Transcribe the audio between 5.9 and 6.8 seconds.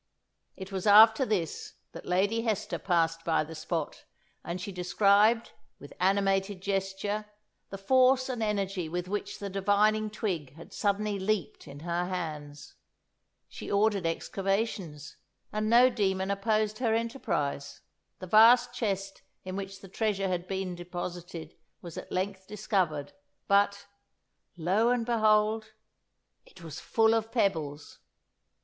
animated